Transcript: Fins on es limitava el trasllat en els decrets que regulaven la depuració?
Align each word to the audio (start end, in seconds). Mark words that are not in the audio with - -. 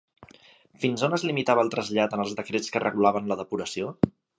Fins 0.85 1.03
on 1.09 1.13
es 1.19 1.27
limitava 1.31 1.67
el 1.67 1.71
trasllat 1.77 2.17
en 2.19 2.27
els 2.27 2.35
decrets 2.43 2.75
que 2.77 2.87
regulaven 2.89 3.31
la 3.33 3.43
depuració? 3.45 3.97